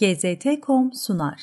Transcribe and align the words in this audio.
GZT.com 0.00 0.92
sunar. 0.92 1.42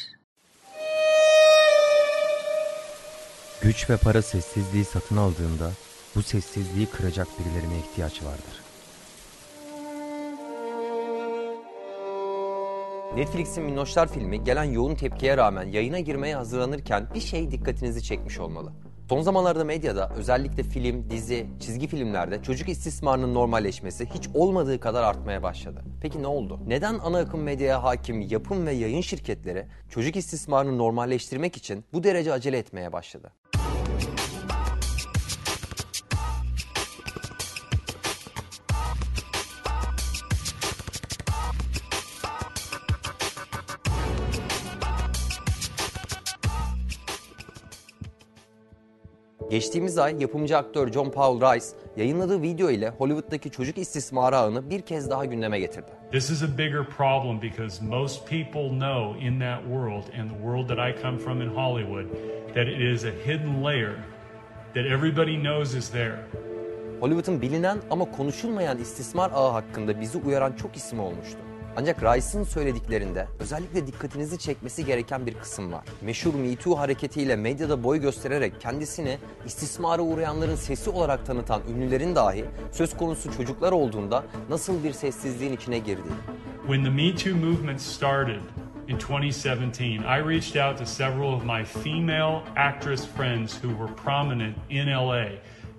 Güç 3.61 3.89
ve 3.89 3.97
para 3.97 4.21
sessizliği 4.21 4.85
satın 4.85 5.17
aldığında 5.17 5.71
bu 6.15 6.21
sessizliği 6.23 6.85
kıracak 6.85 7.27
birilerine 7.39 7.79
ihtiyaç 7.79 8.23
vardır. 8.23 8.61
Netflix'in 13.15 13.63
Minnoşlar 13.63 14.13
filmi 14.13 14.43
gelen 14.43 14.63
yoğun 14.63 14.95
tepkiye 14.95 15.37
rağmen 15.37 15.67
yayına 15.67 15.99
girmeye 15.99 16.35
hazırlanırken 16.35 17.07
bir 17.13 17.21
şey 17.21 17.51
dikkatinizi 17.51 18.03
çekmiş 18.03 18.39
olmalı. 18.39 18.73
Son 19.09 19.21
zamanlarda 19.21 19.63
medyada 19.63 20.09
özellikle 20.15 20.63
film, 20.63 21.09
dizi, 21.09 21.47
çizgi 21.59 21.87
filmlerde 21.87 22.43
çocuk 22.43 22.69
istismarının 22.69 23.33
normalleşmesi 23.33 24.05
hiç 24.05 24.27
olmadığı 24.33 24.79
kadar 24.79 25.03
artmaya 25.03 25.43
başladı. 25.43 25.83
Peki 26.01 26.23
ne 26.23 26.27
oldu? 26.27 26.59
Neden 26.67 26.99
ana 26.99 27.17
akım 27.17 27.41
medyaya 27.41 27.83
hakim 27.83 28.21
yapım 28.21 28.65
ve 28.65 28.71
yayın 28.71 29.01
şirketleri 29.01 29.65
çocuk 29.89 30.15
istismarını 30.15 30.77
normalleştirmek 30.77 31.57
için 31.57 31.85
bu 31.93 32.03
derece 32.03 32.33
acele 32.33 32.57
etmeye 32.57 32.93
başladı? 32.93 33.31
Geçtiğimiz 49.49 49.97
ay 49.97 50.21
yapımcı 50.21 50.57
aktör 50.57 50.91
John 50.91 51.09
Paul 51.09 51.41
Rice 51.41 51.65
yayınladığı 51.97 52.41
video 52.41 52.69
ile 52.69 52.89
Hollywood'daki 52.89 53.51
çocuk 53.51 53.77
istismarı 53.77 54.37
ağını 54.37 54.69
bir 54.69 54.81
kez 54.81 55.09
daha 55.09 55.25
gündeme 55.25 55.59
getirdi. 55.59 55.91
This 56.11 56.29
is 56.29 56.43
a 56.43 56.57
bigger 56.57 56.83
problem 56.97 57.41
because 57.41 57.85
most 57.85 58.29
people 58.29 58.69
know 58.69 59.25
in 59.27 59.39
that 59.39 59.61
world 59.61 60.03
and 60.19 60.31
the 60.31 60.37
world 60.37 60.67
that 60.67 60.89
I 60.89 61.01
come 61.01 61.17
from 61.17 61.41
in 61.41 61.47
Hollywood 61.47 62.05
that 62.55 62.67
it 62.67 62.81
is 62.81 63.05
a 63.05 63.11
hidden 63.25 63.63
layer 63.65 63.95
that 64.73 64.85
everybody 64.85 65.41
knows 65.41 65.75
is 65.75 65.89
there. 65.89 66.15
Hollywood'un 66.99 67.41
bilinen 67.41 67.77
ama 67.89 68.11
konuşulmayan 68.11 68.77
istismar 68.77 69.31
ağı 69.33 69.51
hakkında 69.51 70.01
bizi 70.01 70.17
uyaran 70.17 70.53
çok 70.53 70.75
isim 70.75 70.99
olmuştu. 70.99 71.37
Ancak 71.79 72.03
Rice'ın 72.03 72.43
söylediklerinde 72.43 73.27
özellikle 73.39 73.87
dikkatinizi 73.87 74.39
çekmesi 74.39 74.85
gereken 74.85 75.25
bir 75.25 75.33
kısım 75.33 75.71
var. 75.71 75.83
Meşhur 76.01 76.33
Me 76.33 76.55
Too 76.55 76.77
hareketiyle 76.77 77.35
medyada 77.35 77.83
boy 77.83 78.01
göstererek 78.01 78.61
kendisini 78.61 79.17
istismara 79.45 80.01
uğrayanların 80.01 80.55
sesi 80.55 80.89
olarak 80.89 81.25
tanıtan 81.25 81.61
ünlülerin 81.75 82.15
dahi 82.15 82.45
söz 82.71 82.97
konusu 82.97 83.37
çocuklar 83.37 83.71
olduğunda 83.71 84.23
nasıl 84.49 84.83
bir 84.83 84.91
sessizliğin 84.91 85.53
içine 85.53 85.77
girdiği. 85.77 86.13
When 86.67 86.83
the 86.83 86.89
Me 86.89 87.15
Too 87.15 87.35
movement 87.35 87.81
started 87.81 88.41
in 88.87 88.97
2017, 88.97 90.03
I 90.05 90.19
reached 90.19 90.67
out 90.67 90.77
to 90.77 90.85
several 90.85 91.33
of 91.33 91.43
my 91.43 91.65
female 91.83 92.41
actress 92.55 93.07
friends 93.17 93.63
who 93.63 93.69
were 93.69 93.95
prominent 94.03 94.55
in 94.69 94.87
LA. 94.87 95.25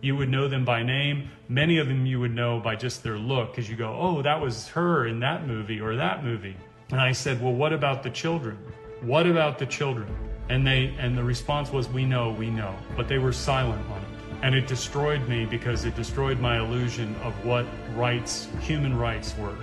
You 0.01 0.15
would 0.17 0.29
know 0.29 0.49
them 0.49 0.65
by 0.65 0.83
name. 0.85 1.29
Many 1.49 1.79
of 1.79 1.89
them 1.89 2.07
you 2.07 2.21
would 2.21 2.35
know 2.35 2.61
by 2.61 2.77
just 2.77 3.03
their 3.03 3.19
look 3.19 3.51
because 3.51 3.69
you 3.69 3.75
go, 3.77 3.97
oh, 3.99 4.23
that 4.23 4.41
was 4.41 4.69
her 4.69 5.09
in 5.09 5.19
that 5.21 5.47
movie 5.47 5.81
or 5.81 5.97
that 5.97 6.25
movie. 6.25 6.57
And 6.93 7.01
I 7.01 7.13
said, 7.13 7.43
well, 7.43 7.53
what 7.53 7.73
about 7.73 8.03
the 8.03 8.11
children? 8.11 8.57
What 9.03 9.27
about 9.27 9.59
the 9.59 9.67
children? 9.67 10.07
And 10.49 10.65
they 10.65 10.95
and 10.99 11.19
the 11.19 11.25
response 11.25 11.73
was, 11.73 11.89
we 11.89 12.05
know, 12.05 12.31
we 12.31 12.49
know. 12.49 12.75
But 12.97 13.09
they 13.09 13.19
were 13.19 13.33
silent 13.33 13.83
on 13.91 13.99
it. 13.99 14.09
And 14.43 14.55
it 14.55 14.69
destroyed 14.69 15.29
me 15.29 15.47
because 15.47 15.85
it 15.85 15.97
destroyed 15.97 16.39
my 16.39 16.59
illusion 16.59 17.17
of 17.25 17.33
what 17.45 17.67
rights, 17.97 18.49
human 18.61 18.97
rights 18.97 19.35
were. 19.37 19.57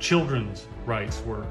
Children's 0.00 0.66
rights 0.86 1.22
were. 1.26 1.44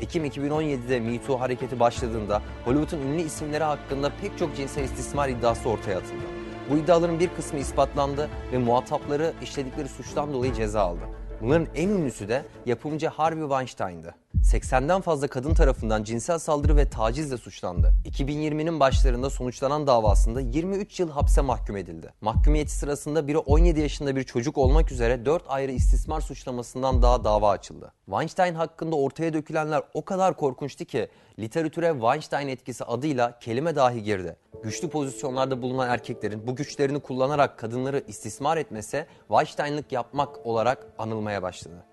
Ekim 0.00 0.24
2017'de 0.24 1.00
Me 1.00 1.18
Too 1.26 1.40
hareketi 1.40 1.80
başladığında 1.80 2.42
Hollywood'un 2.64 3.00
ünlü 3.00 3.22
isimleri 3.22 3.64
hakkında 3.64 4.12
pek 4.20 4.38
çok 4.38 4.56
cinsel 4.56 4.84
istismar 4.84 5.28
iddiası 5.28 5.68
ortaya 5.68 5.98
atıldı. 5.98 6.43
Bu 6.70 6.76
iddiaların 6.76 7.20
bir 7.20 7.28
kısmı 7.28 7.58
ispatlandı 7.58 8.28
ve 8.52 8.58
muhatapları 8.58 9.32
işledikleri 9.42 9.88
suçtan 9.88 10.32
dolayı 10.32 10.54
ceza 10.54 10.80
aldı. 10.80 11.00
Bunların 11.40 11.66
en 11.74 11.88
ünlüsü 11.88 12.28
de 12.28 12.42
yapımcı 12.66 13.08
Harvey 13.08 13.42
Weinstein'dı. 13.42 14.14
80'den 14.44 15.00
fazla 15.00 15.26
kadın 15.28 15.54
tarafından 15.54 16.02
cinsel 16.04 16.38
saldırı 16.38 16.76
ve 16.76 16.88
tacizle 16.88 17.36
suçlandı. 17.36 17.92
2020'nin 18.04 18.80
başlarında 18.80 19.30
sonuçlanan 19.30 19.86
davasında 19.86 20.40
23 20.40 21.00
yıl 21.00 21.10
hapse 21.10 21.40
mahkum 21.40 21.76
edildi. 21.76 22.12
Mahkumiyeti 22.20 22.72
sırasında 22.72 23.28
biri 23.28 23.38
17 23.38 23.80
yaşında 23.80 24.16
bir 24.16 24.22
çocuk 24.22 24.58
olmak 24.58 24.92
üzere 24.92 25.26
4 25.26 25.42
ayrı 25.48 25.72
istismar 25.72 26.20
suçlamasından 26.20 27.02
daha 27.02 27.24
dava 27.24 27.50
açıldı. 27.50 27.92
Weinstein 28.06 28.54
hakkında 28.54 28.96
ortaya 28.96 29.32
dökülenler 29.32 29.82
o 29.94 30.04
kadar 30.04 30.36
korkunçtu 30.36 30.84
ki 30.84 31.08
literatüre 31.38 31.92
Weinstein 31.92 32.48
etkisi 32.48 32.84
adıyla 32.84 33.38
kelime 33.38 33.76
dahi 33.76 34.02
girdi. 34.02 34.36
Güçlü 34.62 34.88
pozisyonlarda 34.88 35.62
bulunan 35.62 35.88
erkeklerin 35.88 36.46
bu 36.46 36.56
güçlerini 36.56 37.00
kullanarak 37.00 37.58
kadınları 37.58 38.04
istismar 38.08 38.56
etmese 38.56 39.06
Weinstein'lık 39.28 39.92
yapmak 39.92 40.46
olarak 40.46 40.86
anılmaya 40.98 41.42
başladı. 41.42 41.84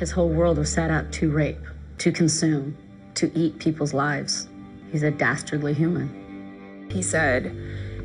His 0.00 0.08
whole 0.08 0.34
world 0.34 0.56
was 0.56 0.68
set 0.68 0.90
up 0.90 1.12
to 1.12 1.38
rape, 1.38 1.77
to 1.98 2.12
consume, 2.12 2.76
to 3.14 3.30
eat 3.38 3.58
people's 3.58 3.92
lives. 3.92 4.48
He's 4.90 5.02
a 5.02 5.10
dastardly 5.10 5.74
human. 5.74 6.88
He 6.90 7.02
said, 7.02 7.54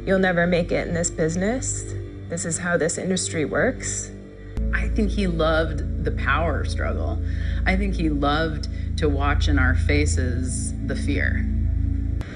You'll 0.05 0.19
never 0.19 0.45
make 0.45 0.71
it 0.71 0.87
in 0.87 0.93
this 0.93 1.09
business. 1.09 1.93
This 2.27 2.43
is 2.45 2.57
how 2.57 2.75
this 2.75 2.97
industry 2.97 3.45
works. 3.45 4.11
I 4.73 4.89
think 4.89 5.09
he 5.09 5.27
loved 5.27 6.03
the 6.03 6.11
power 6.11 6.65
struggle. 6.65 7.21
I 7.65 7.77
think 7.77 7.93
he 7.95 8.09
loved 8.09 8.67
to 8.97 9.07
watch 9.07 9.47
in 9.47 9.57
our 9.57 9.75
faces 9.75 10.73
the 10.87 10.95
fear. 10.95 11.45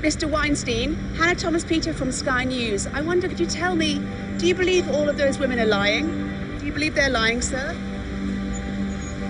Mr. 0.01 0.29
Weinstein, 0.29 0.93
Hannah 1.15 1.35
Thomas 1.35 1.65
Peter 1.65 1.93
from 1.93 2.11
Sky 2.11 2.43
News. 2.43 2.87
I 2.87 3.01
wonder, 3.01 3.27
could 3.27 3.39
you 3.39 3.47
tell 3.47 3.75
me, 3.75 4.01
do 4.37 4.47
you 4.47 4.55
believe 4.55 4.87
all 4.89 5.09
of 5.09 5.17
those 5.17 5.39
women 5.39 5.59
are 5.59 5.65
lying? 5.65 6.07
Do 6.59 6.65
you 6.65 6.71
believe 6.71 6.93
they're 6.93 7.09
lying, 7.09 7.41
sir? 7.41 7.75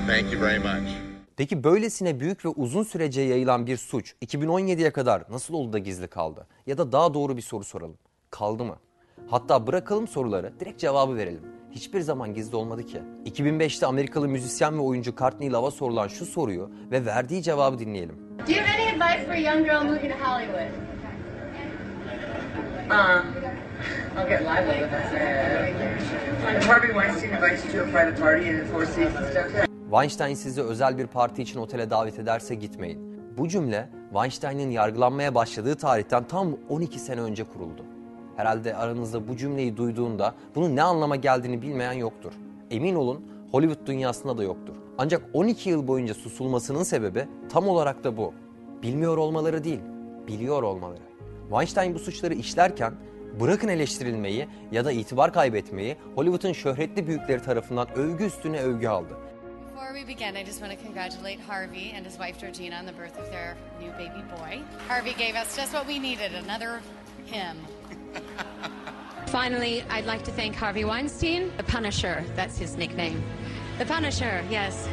Thank 0.06 0.30
you 0.30 0.38
very 0.38 0.60
much. 0.60 1.07
Peki 1.38 1.64
böylesine 1.64 2.20
büyük 2.20 2.46
ve 2.46 2.50
uzun 2.50 2.84
sürece 2.84 3.22
yayılan 3.22 3.68
bir 3.68 3.78
suç 3.78 4.14
2017'ye 4.26 4.92
kadar 4.92 5.24
nasıl 5.30 5.54
oldu 5.54 5.74
da 5.74 5.78
gizli 5.78 6.08
kaldı? 6.08 6.48
Ya 6.68 6.78
da 6.78 6.92
daha 6.92 7.14
doğru 7.14 7.38
bir 7.38 7.42
soru 7.42 7.64
soralım. 7.64 7.98
Kaldı 8.32 8.66
mı? 8.66 8.76
Hatta 9.28 9.68
bırakalım 9.68 10.08
soruları, 10.08 10.60
direkt 10.60 10.80
cevabı 10.80 11.16
verelim. 11.18 11.42
Hiçbir 11.72 12.02
zaman 12.02 12.34
gizli 12.34 12.56
olmadı 12.56 12.86
ki. 12.86 13.02
2005'te 13.26 13.86
Amerikalı 13.86 14.28
müzisyen 14.28 14.78
ve 14.78 14.82
oyuncu 14.82 15.16
Courtney 15.16 15.52
Love'a 15.52 15.72
sorulan 15.72 16.08
şu 16.08 16.26
soruyu 16.26 16.72
ve 16.92 17.06
verdiği 17.06 17.44
cevabı 17.44 17.80
dinleyelim. 17.80 18.16
Do 18.48 18.52
you 18.52 18.62
have 18.62 18.82
any 18.82 18.90
advice 18.90 19.26
for 19.26 19.32
a 19.32 19.38
young 19.38 19.66
girl 19.66 19.84
moving 19.84 20.12
to 20.14 20.20
Hollywood? 20.26 20.72
Um, 22.90 23.26
I'll 24.18 24.30
get 24.30 24.42
lively 24.42 24.80
with 24.80 24.94
us. 24.94 26.68
Harvey 26.68 26.94
Weinstein 26.94 27.30
invites 27.30 27.66
you 27.66 27.74
to 27.74 27.80
a 27.80 27.92
private 27.92 28.22
party 28.22 28.50
in 28.50 28.66
Four 28.66 28.86
Seasons 28.86 29.34
downtown. 29.34 29.67
Weinstein 29.92 30.34
sizi 30.34 30.62
özel 30.62 30.98
bir 30.98 31.08
parti 31.08 31.42
için 31.42 31.60
otele 31.60 31.90
davet 31.90 32.20
ederse 32.20 32.56
gitmeyin. 32.56 33.20
Bu 33.38 33.48
cümle 33.48 33.90
Weinstein'in 34.12 34.72
yargılanmaya 34.72 35.36
başladığı 35.36 35.76
tarihten 35.76 36.28
tam 36.28 36.58
12 36.70 37.00
sene 37.00 37.22
önce 37.22 37.44
kuruldu. 37.44 37.86
Herhalde 38.36 38.76
aranızda 38.76 39.28
bu 39.28 39.38
cümleyi 39.38 39.78
duyduğunda 39.78 40.36
bunun 40.56 40.76
ne 40.76 40.84
anlama 40.84 41.16
geldiğini 41.16 41.62
bilmeyen 41.62 41.94
yoktur. 41.94 42.34
Emin 42.72 42.96
olun 42.96 43.26
Hollywood 43.52 43.88
dünyasında 43.88 44.38
da 44.38 44.44
yoktur. 44.44 44.76
Ancak 44.98 45.22
12 45.34 45.70
yıl 45.70 45.88
boyunca 45.88 46.14
susulmasının 46.14 46.84
sebebi 46.84 47.28
tam 47.50 47.68
olarak 47.68 48.04
da 48.04 48.18
bu. 48.18 48.34
Bilmiyor 48.84 49.18
olmaları 49.18 49.64
değil, 49.64 49.80
biliyor 50.28 50.64
olmaları. 50.64 51.04
Weinstein 51.50 51.94
bu 51.94 52.00
suçları 52.00 52.34
işlerken 52.34 52.94
bırakın 53.40 53.68
eleştirilmeyi 53.68 54.48
ya 54.72 54.86
da 54.86 54.92
itibar 54.92 55.34
kaybetmeyi 55.34 55.96
Hollywood'un 56.16 56.54
şöhretli 56.54 57.08
büyükleri 57.08 57.42
tarafından 57.42 57.88
övgü 57.96 58.26
üstüne 58.26 58.60
övgü 58.60 58.88
aldı. 58.88 59.27
We 59.98 60.04
begin, 60.04 60.38
I 60.38 60.44
just 60.44 60.62
want 60.62 60.72
to 60.74 60.78
congratulate 60.78 61.40
Harvey 61.40 61.92
and 61.96 62.06
his 62.06 62.20
wife 62.20 62.38
Georgina 62.38 62.76
on 62.76 62.86
the 62.86 62.92
birth 62.92 63.18
of 63.18 63.32
their 63.32 63.58
new 63.80 63.90
baby 63.94 64.22
boy. 64.38 64.62
Harvey 64.88 65.14
gave 65.14 65.34
us 65.34 65.56
just 65.56 65.74
what 65.74 65.88
we 65.88 65.98
needed, 65.98 66.36
another 66.36 66.82
him. 67.26 67.58
Finally, 69.26 69.84
I'd 69.90 70.06
like 70.06 70.24
to 70.26 70.32
thank 70.32 70.56
Harvey 70.56 70.86
Weinstein, 70.86 71.52
the 71.58 71.64
Punisher, 71.64 72.24
that's 72.36 72.60
his 72.60 72.78
nickname. 72.78 73.24
The 73.80 73.86
Punisher, 73.86 74.44
yes. 74.52 74.88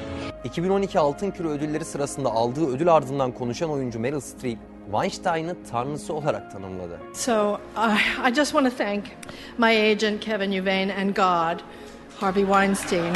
2012 0.44 0.98
Altın 0.98 1.30
Küre 1.30 1.48
ödülleri 1.48 1.84
sırasında 1.84 2.30
aldığı 2.30 2.66
ödül 2.66 2.88
ardından 2.88 3.32
konuşan 3.32 3.70
oyuncu 3.70 4.00
Meryl 4.00 4.20
Streep, 4.20 4.58
Weinstein'ı 4.90 5.56
tanrısı 5.70 6.14
olarak 6.14 6.52
tanımladı. 6.52 7.00
So 7.14 7.60
I, 7.76 8.30
I 8.30 8.34
just 8.34 8.52
want 8.52 8.70
to 8.70 8.84
thank 8.84 9.04
my 9.58 9.92
agent 9.92 10.24
Kevin 10.24 10.62
Uvain 10.62 10.88
and 10.88 11.16
God, 11.16 11.60
Harvey 12.20 12.44
Weinstein. 12.44 13.14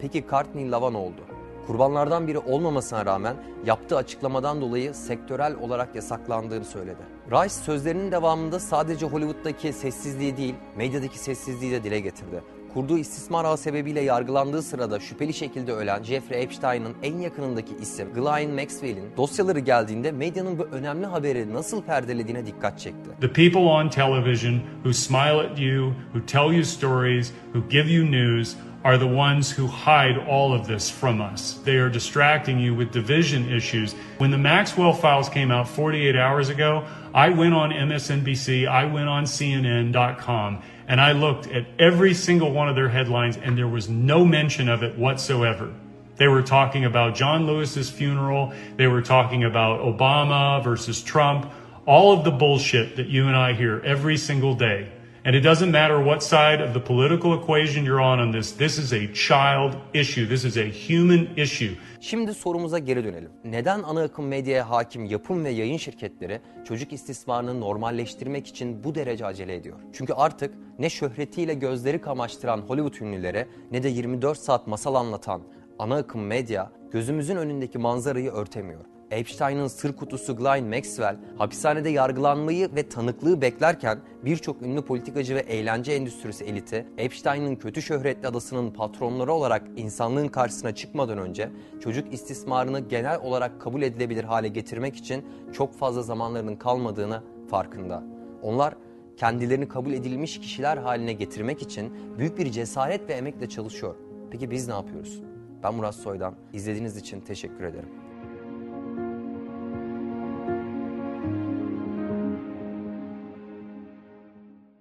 Peki 0.00 0.24
Love 0.70 0.92
ne 0.92 0.96
oldu? 0.96 1.20
Kurbanlardan 1.66 2.28
biri 2.28 2.38
olmamasına 2.38 3.06
rağmen 3.06 3.36
yaptığı 3.66 3.96
açıklamadan 3.96 4.60
dolayı 4.60 4.94
sektörel 4.94 5.54
olarak 5.54 5.94
yasaklandığını 5.94 6.64
söyledi. 6.64 7.00
Rice 7.30 7.54
sözlerinin 7.54 8.12
devamında 8.12 8.60
sadece 8.60 9.06
Hollywood'daki 9.06 9.72
sessizliği 9.72 10.36
değil, 10.36 10.54
medyadaki 10.76 11.18
sessizliği 11.18 11.72
de 11.72 11.84
dile 11.84 12.00
getirdi. 12.00 12.42
kurduğu 12.74 12.98
istismar 12.98 13.44
ağı 13.44 13.56
sebebiyle 13.56 14.00
yargılandığı 14.00 14.62
sırada 14.62 15.00
şüpheli 15.00 15.34
şekilde 15.34 15.72
ölen 15.72 16.02
Jeffrey 16.02 16.42
Epstein'ın 16.42 16.94
en 17.02 17.18
yakınındaki 17.18 17.74
isim 17.82 18.08
Ghislaine 18.14 18.62
Maxwell'in 18.62 19.04
dosyaları 19.16 19.58
geldiğinde 19.58 20.12
medyanın 20.12 20.58
bu 20.58 20.62
önemli 20.62 21.06
haberi 21.06 21.54
nasıl 21.54 21.82
perdelediğine 21.82 22.46
dikkat 22.46 22.78
çekti. 22.78 23.10
The 23.20 23.32
people 23.32 23.60
on 23.60 23.88
television 23.88 24.60
who 24.82 24.92
smile 24.92 25.50
at 25.50 25.60
you, 25.60 25.92
who 26.12 26.26
tell 26.26 26.54
you 26.54 26.64
stories, 26.64 27.32
who 27.52 27.68
give 27.70 27.92
you 27.92 28.12
news 28.12 28.56
are 28.82 28.96
the 28.96 29.06
ones 29.06 29.50
who 29.50 29.66
hide 29.66 30.16
all 30.16 30.54
of 30.54 30.66
this 30.66 30.88
from 30.88 31.20
us. 31.20 31.54
They 31.64 31.76
are 31.76 31.90
distracting 31.90 32.58
you 32.58 32.74
with 32.74 32.92
division 32.92 33.50
issues. 33.50 33.92
When 34.18 34.30
the 34.30 34.38
Maxwell 34.38 34.94
files 34.94 35.28
came 35.28 35.50
out 35.50 35.68
48 35.68 36.16
hours 36.16 36.48
ago, 36.48 36.86
I 37.12 37.28
went 37.28 37.52
on 37.52 37.70
MSNBC, 37.70 38.66
I 38.66 38.86
went 38.86 39.08
on 39.08 39.24
CNN.com, 39.24 40.62
and 40.88 41.00
I 41.00 41.12
looked 41.12 41.46
at 41.48 41.66
every 41.78 42.14
single 42.14 42.52
one 42.52 42.68
of 42.68 42.74
their 42.74 42.88
headlines, 42.88 43.36
and 43.36 43.56
there 43.56 43.68
was 43.68 43.88
no 43.88 44.24
mention 44.24 44.68
of 44.68 44.82
it 44.82 44.96
whatsoever. 44.96 45.72
They 46.16 46.28
were 46.28 46.42
talking 46.42 46.84
about 46.84 47.14
John 47.14 47.46
Lewis's 47.46 47.90
funeral, 47.90 48.54
they 48.76 48.86
were 48.86 49.02
talking 49.02 49.44
about 49.44 49.80
Obama 49.80 50.62
versus 50.64 51.02
Trump, 51.02 51.52
all 51.86 52.16
of 52.16 52.24
the 52.24 52.30
bullshit 52.30 52.96
that 52.96 53.08
you 53.08 53.26
and 53.26 53.36
I 53.36 53.52
hear 53.52 53.80
every 53.84 54.16
single 54.16 54.54
day. 54.54 54.92
And 55.24 55.34
it 55.34 55.44
doesn't 55.44 55.70
matter 55.70 56.04
what 56.04 56.22
side 56.22 56.68
of 56.68 56.74
the 56.74 56.84
political 56.84 57.34
equation 57.34 57.84
you're 57.84 58.00
on 58.00 58.18
on 58.18 58.32
this. 58.32 58.52
This 58.52 58.78
is 58.78 58.92
a 58.92 59.12
child 59.12 59.74
issue. 59.94 60.26
This 60.26 60.44
is 60.44 60.56
a 60.56 60.64
human 60.88 61.28
issue. 61.36 61.70
Şimdi 62.00 62.34
sorumuza 62.34 62.78
geri 62.78 63.04
dönelim. 63.04 63.30
Neden 63.44 63.82
ana 63.82 64.02
akım 64.02 64.26
medyaya 64.26 64.70
hakim 64.70 65.04
yapım 65.04 65.44
ve 65.44 65.50
yayın 65.50 65.76
şirketleri 65.76 66.40
çocuk 66.64 66.92
istismarını 66.92 67.60
normalleştirmek 67.60 68.46
için 68.46 68.84
bu 68.84 68.94
derece 68.94 69.26
acele 69.26 69.54
ediyor? 69.54 69.76
Çünkü 69.92 70.12
artık 70.12 70.54
ne 70.78 70.90
şöhretiyle 70.90 71.54
gözleri 71.54 72.00
kamaştıran 72.00 72.58
Hollywood 72.58 73.06
ünlüleri 73.06 73.46
ne 73.72 73.82
de 73.82 73.88
24 73.88 74.38
saat 74.38 74.66
masal 74.66 74.94
anlatan 74.94 75.42
ana 75.78 75.96
akım 75.96 76.26
medya 76.26 76.72
gözümüzün 76.92 77.36
önündeki 77.36 77.78
manzarayı 77.78 78.30
örtemiyor. 78.30 78.84
Epstein'ın 79.10 79.66
sır 79.66 79.92
kutusu 79.92 80.36
Ghislaine 80.36 80.76
Maxwell 80.76 81.16
hapishanede 81.38 81.88
yargılanmayı 81.90 82.74
ve 82.74 82.88
tanıklığı 82.88 83.40
beklerken 83.40 83.98
birçok 84.24 84.62
ünlü 84.62 84.82
politikacı 84.82 85.34
ve 85.34 85.40
eğlence 85.40 85.92
endüstrisi 85.92 86.44
eliti 86.44 86.86
Epstein'ın 86.98 87.56
kötü 87.56 87.82
şöhretli 87.82 88.28
adasının 88.28 88.70
patronları 88.70 89.32
olarak 89.32 89.62
insanlığın 89.76 90.28
karşısına 90.28 90.74
çıkmadan 90.74 91.18
önce 91.18 91.50
çocuk 91.80 92.14
istismarını 92.14 92.80
genel 92.80 93.20
olarak 93.20 93.60
kabul 93.60 93.82
edilebilir 93.82 94.24
hale 94.24 94.48
getirmek 94.48 94.96
için 94.96 95.24
çok 95.52 95.74
fazla 95.74 96.02
zamanlarının 96.02 96.56
kalmadığını 96.56 97.22
farkında. 97.50 98.02
Onlar 98.42 98.74
kendilerini 99.16 99.68
kabul 99.68 99.92
edilmiş 99.92 100.40
kişiler 100.40 100.76
haline 100.76 101.12
getirmek 101.12 101.62
için 101.62 101.92
büyük 102.18 102.38
bir 102.38 102.50
cesaret 102.50 103.08
ve 103.08 103.12
emekle 103.12 103.48
çalışıyor. 103.48 103.94
Peki 104.30 104.50
biz 104.50 104.68
ne 104.68 104.74
yapıyoruz? 104.74 105.22
Ben 105.62 105.74
Murat 105.74 105.94
Soydan. 105.94 106.34
İzlediğiniz 106.52 106.96
için 106.96 107.20
teşekkür 107.20 107.64
ederim. 107.64 107.88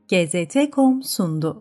GZT.com 0.09 1.03
sundu. 1.03 1.55